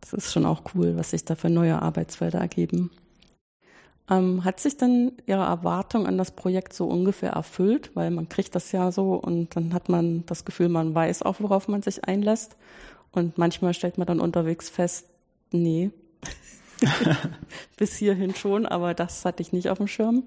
[0.00, 2.90] Das ist schon auch cool, was sich da für neue Arbeitsfelder ergeben.
[4.08, 7.94] Ähm, hat sich dann Ihre Erwartung an das Projekt so ungefähr erfüllt?
[7.94, 11.36] Weil man kriegt das ja so und dann hat man das Gefühl, man weiß auch,
[11.38, 12.56] worauf man sich einlässt.
[13.12, 15.06] Und manchmal stellt man dann unterwegs fest,
[15.52, 15.90] nee,
[17.76, 20.24] bis hierhin schon, aber das hatte ich nicht auf dem Schirm.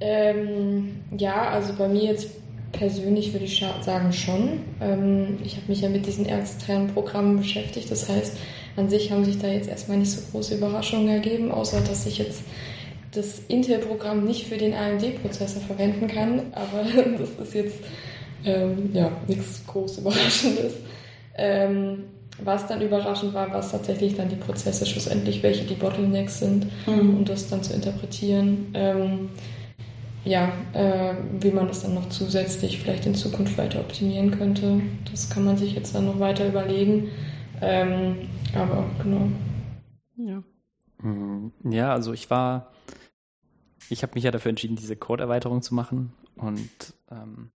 [0.00, 2.28] Ähm, ja, also bei mir jetzt
[2.72, 4.60] persönlich würde ich sagen schon.
[4.80, 7.90] Ähm, ich habe mich ja mit diesen externen Programmen beschäftigt.
[7.90, 8.36] Das heißt,
[8.76, 12.18] an sich haben sich da jetzt erstmal nicht so große Überraschungen ergeben, außer dass ich
[12.18, 12.42] jetzt
[13.12, 16.42] das Intel-Programm nicht für den AMD-Prozessor verwenden kann.
[16.52, 16.84] Aber
[17.18, 17.78] das ist jetzt
[18.44, 20.74] ähm, ja nichts groß Überraschendes.
[21.36, 22.04] Ähm,
[22.42, 27.18] was dann überraschend war, was tatsächlich dann die Prozesse schlussendlich, welche die Bottlenecks sind, mhm.
[27.18, 28.68] um das dann zu interpretieren.
[28.74, 29.28] Ähm,
[30.24, 34.82] ja, äh, wie man das dann noch zusätzlich vielleicht in Zukunft weiter optimieren könnte.
[35.10, 37.08] Das kann man sich jetzt dann noch weiter überlegen.
[37.60, 39.28] Ähm, aber genau.
[40.16, 40.42] Ja.
[41.02, 42.72] Mm, ja, also ich war,
[43.88, 46.12] ich habe mich ja dafür entschieden, diese Code-Erweiterung zu machen.
[46.36, 47.50] Und ähm,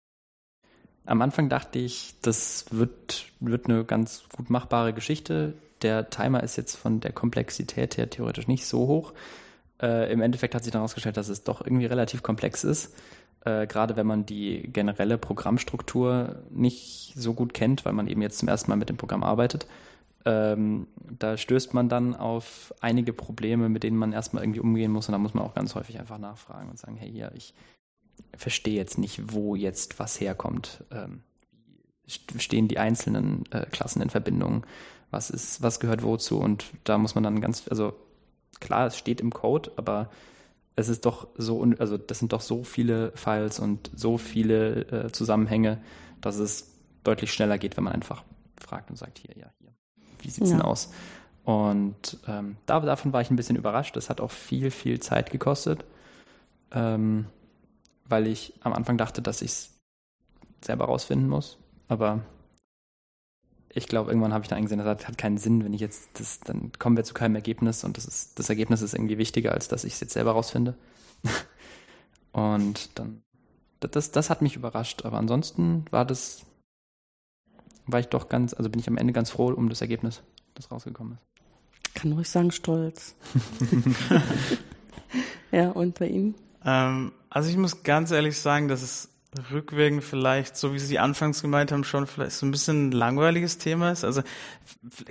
[1.05, 5.55] am Anfang dachte ich, das wird, wird eine ganz gut machbare Geschichte.
[5.83, 9.13] Der Timer ist jetzt von der Komplexität her theoretisch nicht so hoch.
[9.83, 12.95] Äh, Im Endeffekt hat sich dann herausgestellt, dass es doch irgendwie relativ komplex ist.
[13.45, 18.39] Äh, gerade wenn man die generelle Programmstruktur nicht so gut kennt, weil man eben jetzt
[18.39, 19.67] zum ersten Mal mit dem Programm arbeitet.
[20.25, 20.87] Ähm,
[21.19, 25.13] da stößt man dann auf einige Probleme, mit denen man erstmal irgendwie umgehen muss und
[25.13, 27.55] da muss man auch ganz häufig einfach nachfragen und sagen, hey, hier, ich
[28.37, 30.85] verstehe jetzt nicht, wo jetzt was herkommt.
[30.93, 31.23] Ähm,
[32.07, 34.65] stehen die einzelnen äh, Klassen in Verbindung?
[35.11, 36.39] Was ist, was gehört wozu?
[36.39, 37.95] Und da muss man dann ganz, also
[38.61, 40.11] klar, es steht im Code, aber
[40.77, 45.13] es ist doch so, also das sind doch so viele Files und so viele äh,
[45.13, 45.81] Zusammenhänge,
[46.21, 46.73] dass es
[47.05, 48.25] deutlich schneller geht, wenn man einfach
[48.59, 49.73] fragt und sagt, hier, ja, hier,
[50.21, 50.57] wie sieht's ja.
[50.57, 50.91] denn aus?
[51.45, 53.97] Und ähm, da, davon war ich ein bisschen überrascht.
[53.97, 55.85] Das hat auch viel, viel Zeit gekostet,
[56.71, 57.27] ähm,
[58.05, 59.71] weil ich am Anfang dachte, dass ich es
[60.61, 61.59] selber rausfinden muss.
[61.89, 62.21] Aber
[63.75, 66.41] ich glaube, irgendwann habe ich dann eingesehen, das hat keinen Sinn, wenn ich jetzt das,
[66.41, 69.69] dann kommen wir zu keinem Ergebnis und das ist, das Ergebnis ist irgendwie wichtiger, als
[69.69, 70.75] dass ich es jetzt selber rausfinde.
[72.33, 73.23] und dann,
[73.81, 76.45] das, das hat mich überrascht, aber ansonsten war das,
[77.87, 80.23] war ich doch ganz, also bin ich am Ende ganz froh um das Ergebnis,
[80.55, 81.95] das rausgekommen ist.
[81.95, 83.15] Kann ruhig sagen, stolz.
[85.51, 86.35] ja, und bei Ihnen?
[86.65, 89.12] Ähm, also ich muss ganz ehrlich sagen, dass es
[89.51, 93.59] rückwirkend vielleicht, so wie Sie anfangs gemeint haben, schon vielleicht so ein bisschen ein langweiliges
[93.59, 94.05] Thema ist.
[94.05, 94.23] Also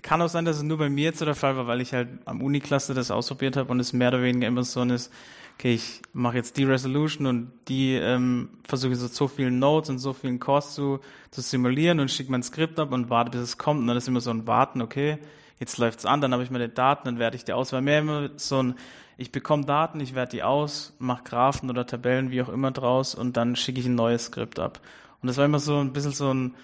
[0.03, 1.93] kann auch sein, dass es nur bei mir jetzt so der Fall war, weil ich
[1.93, 5.11] halt am Uniklasse das ausprobiert habe und es mehr oder weniger immer so ist,
[5.57, 9.99] okay, ich mache jetzt die Resolution und die ähm, versuche so so vielen Nodes und
[9.99, 13.57] so vielen Cores zu, zu simulieren und schicke mein Skript ab und warte, bis es
[13.57, 13.81] kommt.
[13.81, 15.17] Und dann ist immer so ein Warten, okay,
[15.61, 17.71] jetzt läuft's an, dann habe ich meine Daten, dann werde ich die aus.
[17.71, 18.75] Weil mehr immer so ein
[19.21, 23.13] ich bekomme Daten, ich werte die aus, mache Graphen oder Tabellen, wie auch immer draus
[23.13, 24.79] und dann schicke ich ein neues Skript ab.
[25.21, 26.55] Und das war immer so ein bisschen so ein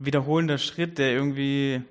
[0.00, 1.82] wiederholender Schritt, der irgendwie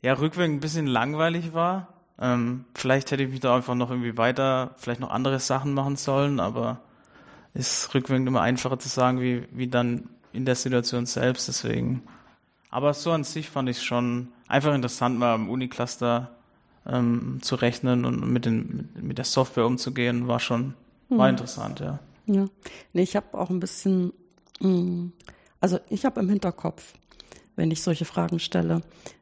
[0.00, 1.88] ja rückwirkend ein bisschen langweilig war.
[2.18, 5.96] Ähm, vielleicht hätte ich mich da einfach noch irgendwie weiter, vielleicht noch andere Sachen machen
[5.96, 6.80] sollen, aber
[7.52, 12.02] ist rückwirkend immer einfacher zu sagen, wie, wie dann in der Situation selbst, deswegen.
[12.70, 16.30] Aber so an sich fand ich schon einfach interessant, mal am Unicluster
[16.86, 20.74] ähm, zu rechnen und mit, den, mit, der Software umzugehen, war schon
[21.08, 21.34] war mhm.
[21.34, 21.98] interessant, ja.
[22.26, 22.46] Ja,
[22.92, 24.12] nee, ich habe auch ein bisschen,
[24.60, 25.12] mh, mm,
[25.60, 26.94] also ich habe im Hinterkopf,
[27.56, 28.80] wenn ich solche Fragen stelle.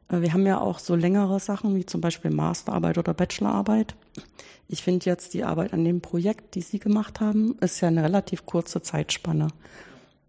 [0.09, 3.95] Äh, wir haben ja auch so längere Sachen wie zum Beispiel Masterarbeit oder Bachelorarbeit.
[4.67, 8.03] Ich finde jetzt die Arbeit an dem Projekt, die Sie gemacht haben, ist ja eine
[8.03, 9.49] relativ kurze Zeitspanne.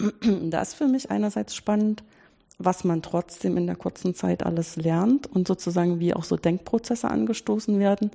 [0.50, 2.02] Da ist für mich einerseits spannend,
[2.58, 7.10] was man trotzdem in der kurzen Zeit alles lernt und sozusagen wie auch so Denkprozesse
[7.10, 8.10] angestoßen werden,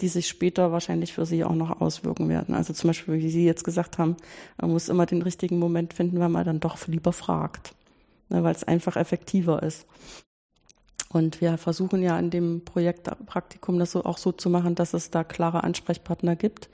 [0.00, 2.54] die sich später wahrscheinlich für sie auch noch auswirken werden.
[2.54, 4.16] Also zum Beispiel, wie Sie jetzt gesagt haben,
[4.60, 7.74] man muss immer den richtigen Moment finden, wenn man dann doch lieber fragt,
[8.28, 9.86] ne, weil es einfach effektiver ist.
[11.10, 15.10] Und wir versuchen ja in dem Projektpraktikum das so auch so zu machen, dass es
[15.10, 16.68] da klare Ansprechpartner gibt,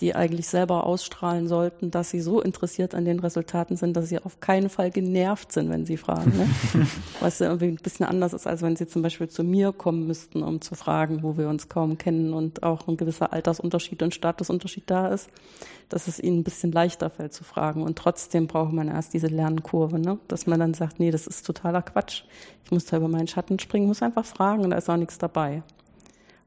[0.00, 4.18] die eigentlich selber ausstrahlen sollten, dass sie so interessiert an den Resultaten sind, dass sie
[4.18, 6.36] auf keinen Fall genervt sind, wenn sie fragen.
[6.36, 6.86] Ne?
[7.20, 10.42] Was irgendwie ein bisschen anders ist, als wenn sie zum Beispiel zu mir kommen müssten,
[10.42, 14.90] um zu fragen, wo wir uns kaum kennen und auch ein gewisser Altersunterschied und Statusunterschied
[14.90, 15.30] da ist,
[15.88, 17.82] dass es ihnen ein bisschen leichter fällt zu fragen.
[17.82, 20.18] Und trotzdem braucht man erst diese Lernkurve, ne?
[20.26, 22.24] dass man dann sagt, nee, das ist totaler Quatsch.
[22.64, 25.18] Ich muss da über meinen Schatten springen, muss einfach fragen und da ist auch nichts
[25.18, 25.62] dabei.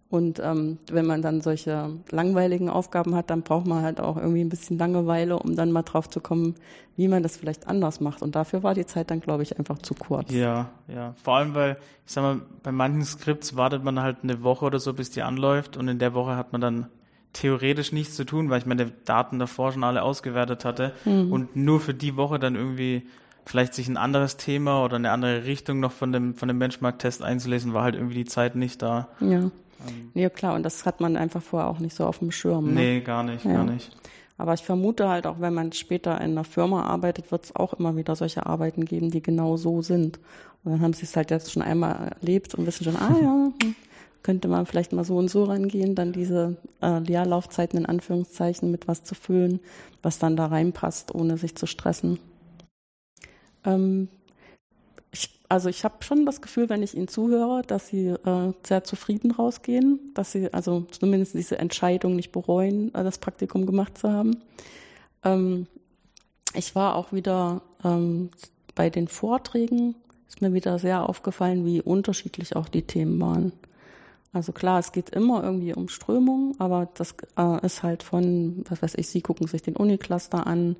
[0.09, 4.39] Und ähm, wenn man dann solche langweiligen Aufgaben hat, dann braucht man halt auch irgendwie
[4.41, 6.55] ein bisschen Langeweile, um dann mal drauf zu kommen,
[6.95, 8.21] wie man das vielleicht anders macht.
[8.21, 10.31] Und dafür war die Zeit dann, glaube ich, einfach zu kurz.
[10.31, 11.13] Ja, ja.
[11.21, 14.79] Vor allem, weil, ich sag mal, bei manchen Skripts wartet man halt eine Woche oder
[14.79, 15.75] so, bis die anläuft.
[15.75, 16.87] Und in der Woche hat man dann
[17.33, 20.93] theoretisch nichts zu tun, weil ich meine Daten davor schon alle ausgewertet hatte.
[21.03, 21.33] Mhm.
[21.33, 23.03] Und nur für die Woche dann irgendwie
[23.45, 27.23] vielleicht sich ein anderes Thema oder eine andere Richtung noch von dem, von dem Benchmark-Test
[27.23, 29.09] einzulesen, war halt irgendwie die Zeit nicht da.
[29.19, 29.51] Ja.
[29.87, 32.73] Ähm, ja, klar, und das hat man einfach vorher auch nicht so auf dem Schirm.
[32.73, 32.81] Ne?
[32.81, 33.53] Nee, gar nicht, ja.
[33.53, 33.91] gar nicht.
[34.37, 37.73] Aber ich vermute halt auch, wenn man später in einer Firma arbeitet, wird es auch
[37.73, 40.19] immer wieder solche Arbeiten geben, die genau so sind.
[40.63, 43.51] Und dann haben sie es halt jetzt schon einmal erlebt und wissen schon, ah ja,
[43.63, 43.75] hm,
[44.21, 48.87] könnte man vielleicht mal so und so rangehen, dann diese äh, Lehrlaufzeiten in Anführungszeichen mit
[48.87, 49.59] was zu füllen,
[50.03, 52.19] was dann da reinpasst, ohne sich zu stressen.
[53.65, 54.09] Ähm,
[55.49, 59.31] also ich habe schon das Gefühl, wenn ich Ihnen zuhöre, dass Sie äh, sehr zufrieden
[59.31, 64.37] rausgehen, dass Sie also zumindest diese Entscheidung nicht bereuen, äh, das Praktikum gemacht zu haben.
[65.23, 65.67] Ähm,
[66.53, 68.29] ich war auch wieder ähm,
[68.75, 69.95] bei den Vorträgen,
[70.27, 73.53] ist mir wieder sehr aufgefallen, wie unterschiedlich auch die Themen waren.
[74.37, 78.81] Also klar, es geht immer irgendwie um Strömung, aber das äh, ist halt von, was
[78.81, 80.77] weiß ich, Sie gucken sich den Unicluster an,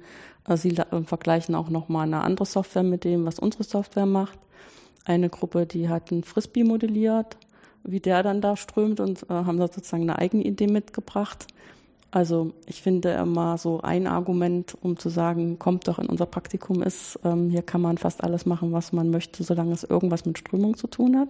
[0.48, 4.40] äh, Sie äh, vergleichen auch nochmal eine andere Software mit dem, was unsere Software macht
[5.08, 7.38] eine Gruppe, die hat einen Frisbee modelliert,
[7.84, 11.48] wie der dann da strömt und äh, haben da sozusagen eine eigene Idee mitgebracht.
[12.12, 16.82] Also ich finde immer so ein Argument, um zu sagen, kommt doch in unser Praktikum
[16.82, 20.38] ist, ähm, hier kann man fast alles machen, was man möchte, solange es irgendwas mit
[20.38, 21.30] Strömung zu tun hat.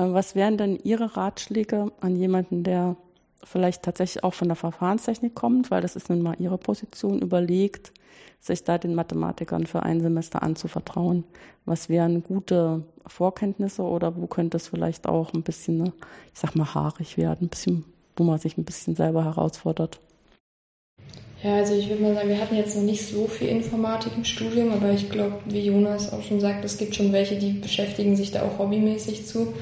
[0.00, 2.96] Äh, was wären denn Ihre Ratschläge an jemanden, der
[3.42, 7.92] vielleicht tatsächlich auch von der Verfahrenstechnik kommt, weil das ist nun mal ihre Position, überlegt,
[8.38, 11.24] sich da den Mathematikern für ein Semester anzuvertrauen.
[11.64, 15.92] Was wären gute Vorkenntnisse oder wo könnte es vielleicht auch ein bisschen, ne,
[16.34, 17.84] ich sag mal, haarig werden, ein bisschen,
[18.16, 20.00] wo man sich ein bisschen selber herausfordert?
[21.42, 24.24] Ja, also ich würde mal sagen, wir hatten jetzt noch nicht so viel Informatik im
[24.24, 28.14] Studium, aber ich glaube, wie Jonas auch schon sagt, es gibt schon welche, die beschäftigen
[28.14, 29.54] sich da auch hobbymäßig zu.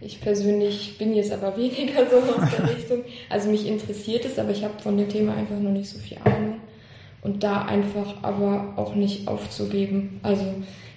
[0.00, 3.04] Ich persönlich bin jetzt aber weniger so aus der Richtung.
[3.28, 6.18] Also mich interessiert es, aber ich habe von dem Thema einfach noch nicht so viel
[6.24, 6.60] Ahnung.
[7.20, 10.20] Und da einfach aber auch nicht aufzugeben.
[10.22, 10.44] Also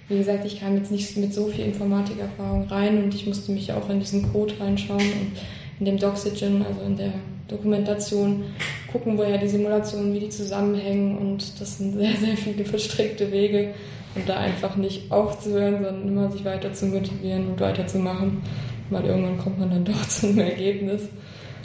[0.08, 3.72] wie gesagt, ich kam jetzt nicht mit so viel Informatikerfahrung rein und ich musste mich
[3.72, 5.32] auch in diesen Code reinschauen und
[5.80, 7.12] in dem Doxygen, also in der
[7.48, 8.44] Dokumentation,
[8.92, 13.74] gucken, woher die Simulationen, wie die zusammenhängen und das sind sehr, sehr viele verstrickte Wege
[14.14, 18.42] und da einfach nicht aufzuhören, sondern immer sich weiter zu motivieren und weiterzumachen,
[18.90, 21.08] weil irgendwann kommt man dann doch zu einem Ergebnis.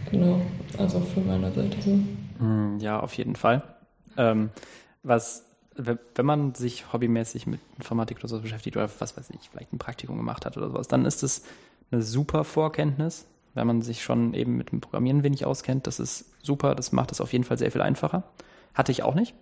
[0.10, 0.42] Genau,
[0.78, 2.00] also von meiner Seite so.
[2.40, 3.62] Hm, ja, auf jeden Fall.
[4.16, 4.50] Ähm,
[5.04, 9.74] was, wenn man sich hobbymäßig mit Informatik oder so beschäftigt oder was weiß ich, vielleicht
[9.74, 11.44] ein Praktikum gemacht hat oder sowas, dann ist es
[11.92, 15.88] eine super Vorkenntnis, wenn man sich schon eben mit dem Programmieren wenig auskennt.
[15.88, 18.24] Das ist super, das macht es auf jeden Fall sehr viel einfacher.
[18.74, 19.36] Hatte ich auch nicht.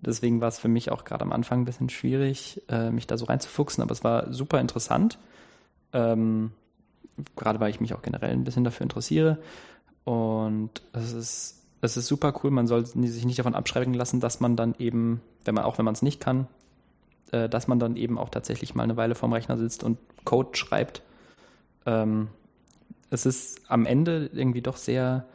[0.00, 3.16] Deswegen war es für mich auch gerade am Anfang ein bisschen schwierig, äh, mich da
[3.16, 5.18] so reinzufuchsen, aber es war super interessant.
[5.92, 6.50] Ähm,
[7.36, 9.38] gerade weil ich mich auch generell ein bisschen dafür interessiere.
[10.04, 12.50] Und es ist, es ist super cool.
[12.50, 15.84] Man soll sich nicht davon abschrecken lassen, dass man dann eben, wenn man auch wenn
[15.84, 16.48] man es nicht kann,
[17.30, 20.56] äh, dass man dann eben auch tatsächlich mal eine Weile vorm Rechner sitzt und Code
[20.56, 21.02] schreibt.
[21.86, 22.28] Ähm,
[23.12, 25.26] es ist am Ende irgendwie doch sehr,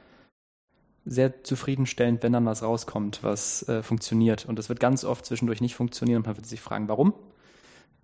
[1.06, 4.46] sehr zufriedenstellend, wenn dann was rauskommt, was äh, funktioniert.
[4.46, 7.14] Und es wird ganz oft zwischendurch nicht funktionieren und man wird sich fragen, warum?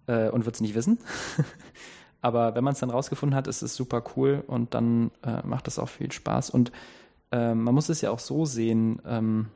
[0.05, 0.99] Äh, und wird es nicht wissen.
[2.21, 5.67] Aber wenn man es dann rausgefunden hat, ist es super cool und dann äh, macht
[5.67, 6.51] es auch viel Spaß.
[6.51, 6.71] Und
[7.31, 9.47] ähm, man muss es ja auch so sehen, ähm,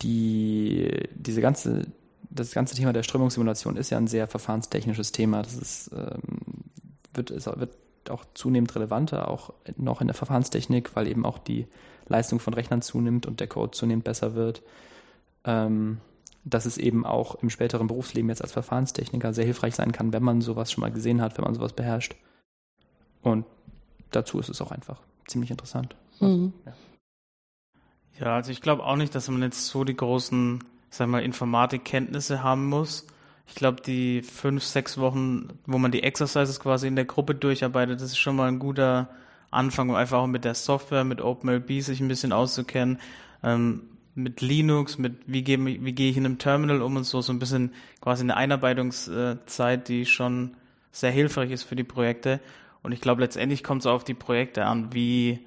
[0.00, 1.86] die, diese ganze,
[2.30, 5.42] das ganze Thema der Strömungssimulation ist ja ein sehr verfahrenstechnisches Thema.
[5.42, 6.40] Das ist, ähm,
[7.12, 11.66] wird, ist, wird auch zunehmend relevanter, auch noch in der Verfahrenstechnik, weil eben auch die
[12.06, 14.62] Leistung von Rechnern zunimmt und der Code zunehmend besser wird.
[15.44, 15.98] Ähm,
[16.44, 20.22] dass es eben auch im späteren Berufsleben jetzt als Verfahrenstechniker sehr hilfreich sein kann, wenn
[20.22, 22.14] man sowas schon mal gesehen hat, wenn man sowas beherrscht.
[23.22, 23.46] Und
[24.10, 25.96] dazu ist es auch einfach ziemlich interessant.
[26.20, 26.52] Mhm.
[26.66, 26.72] Ja.
[28.20, 32.42] ja, also ich glaube auch nicht, dass man jetzt so die großen, sag mal, Informatikkenntnisse
[32.42, 33.06] haben muss.
[33.46, 38.00] Ich glaube, die fünf, sechs Wochen, wo man die Exercises quasi in der Gruppe durcharbeitet,
[38.00, 39.10] das ist schon mal ein guter
[39.50, 42.98] Anfang, um einfach auch mit der Software, mit OpenLB sich ein bisschen auszukennen,
[43.42, 43.82] ähm,
[44.14, 47.32] mit Linux, mit wie gehe, wie gehe ich in einem Terminal um und so, so
[47.32, 50.56] ein bisschen quasi eine Einarbeitungszeit, die schon
[50.92, 52.40] sehr hilfreich ist für die Projekte.
[52.82, 55.40] Und ich glaube, letztendlich kommt es auf die Projekte an, wie,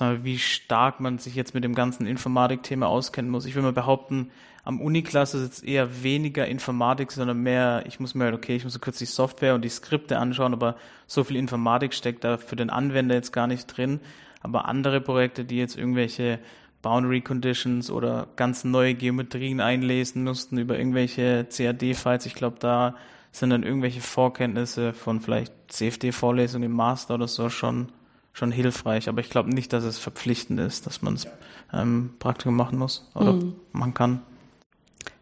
[0.00, 3.46] wir, wie stark man sich jetzt mit dem ganzen Informatikthema auskennen muss.
[3.46, 4.30] Ich will mal behaupten,
[4.64, 8.64] am Uniklasse ist jetzt eher weniger Informatik, sondern mehr, ich muss mir halt, okay, ich
[8.64, 12.36] muss so kurz die Software und die Skripte anschauen, aber so viel Informatik steckt da
[12.36, 14.00] für den Anwender jetzt gar nicht drin.
[14.40, 16.38] Aber andere Projekte, die jetzt irgendwelche
[16.82, 22.94] Boundary Conditions oder ganz neue Geometrien einlesen mussten über irgendwelche CAD-Files, ich glaube, da
[23.32, 27.90] sind dann irgendwelche Vorkenntnisse von vielleicht CFD-Vorlesungen im Master oder so schon,
[28.38, 29.08] schon hilfreich.
[29.08, 31.26] Aber ich glaube nicht, dass es verpflichtend ist, dass man das
[31.72, 33.54] ähm, Praktikum machen muss oder mhm.
[33.72, 34.22] man kann.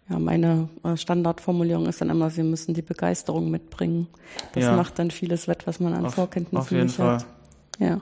[0.09, 4.07] Ja, meine äh, Standardformulierung ist dann immer, Sie müssen die Begeisterung mitbringen.
[4.53, 4.77] Das ja.
[4.77, 7.17] macht dann vieles wett, was man an auf, Vorkenntnissen auf jeden nicht Fall.
[7.17, 7.27] hat.
[7.81, 8.01] Ja.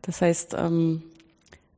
[0.00, 1.02] Das heißt, ähm,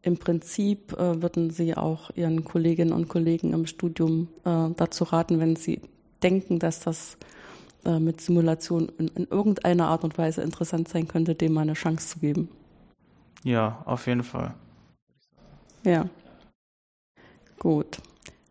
[0.03, 5.41] im Prinzip äh, würden Sie auch Ihren Kolleginnen und Kollegen im Studium äh, dazu raten,
[5.41, 5.81] wenn Sie
[6.23, 7.17] denken, dass das
[7.87, 11.75] äh, mit Simulation in, in, irgendeiner Art und Weise interessant sein könnte, dem mal eine
[11.75, 12.49] Chance zu geben.
[13.45, 14.55] Ja, auf jeden Fall.
[15.85, 16.09] Ja.
[17.61, 17.99] Gut.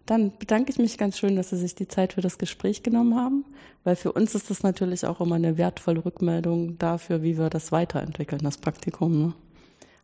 [0.06, 3.15] Dann bedanke ich mich ganz schön, dass Sie sich die Zeit für das Gespräch genommen
[3.15, 3.43] haben,
[3.84, 7.71] weil für uns ist das natürlich auch immer eine wertvolle Rückmeldung dafür, wie wir das
[7.71, 9.19] weiterentwickeln, das Praktikum.
[9.19, 9.34] Ne?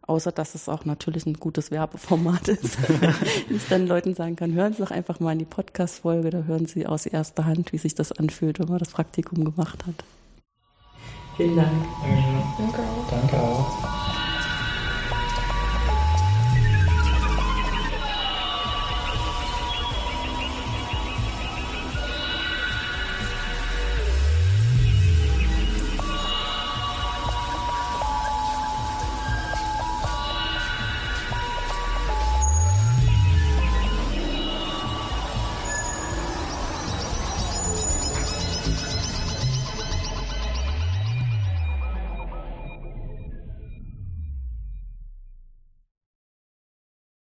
[0.07, 2.77] Außer, dass es auch natürlich ein gutes Werbeformat ist.
[3.49, 6.65] ich dann Leuten sagen kann, hören Sie doch einfach mal in die Podcast-Folge, da hören
[6.65, 10.03] Sie aus erster Hand, wie sich das anfühlt, wenn man das Praktikum gemacht hat.
[11.37, 11.71] Vielen Dank.
[12.57, 13.09] Danke auch.
[13.09, 14.00] Danke auch.